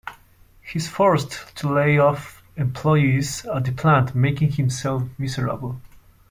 [0.61, 5.79] He is forced to lay off employees at the plant, making himself miserable.